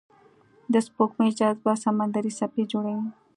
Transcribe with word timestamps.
د 0.73 0.75
سپوږمۍ 0.85 1.29
جاذبه 1.39 1.73
سمندري 1.83 2.31
څپې 2.37 2.63
جوړوي. 2.71 3.07